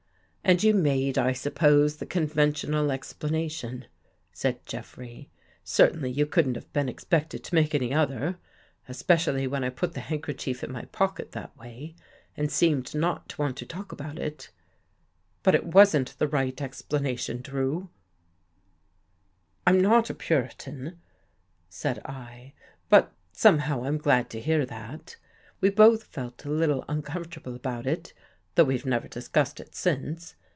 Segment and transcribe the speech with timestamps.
[0.51, 3.85] "And you made, I suppose, the conventional ex planation,"
[4.33, 5.29] said Jeffrey."
[5.63, 8.37] Certainly you couldn't have been expected to make any other;
[8.89, 11.95] especially 30 THE UNSEEN VISITOR when I put the handkerchief in my pocket that way
[12.35, 14.49] and seemed not to want to talk about it.
[15.41, 17.87] But it wasn't the right explanation, Drew.""
[19.67, 20.99] I'm not a Puritan,"
[21.69, 22.51] said I,"
[22.89, 25.15] but, somehow, I'm glad to hear that.
[25.61, 28.11] We both felt a little uncom fortable about it,
[28.55, 30.35] though we've never discussed it since.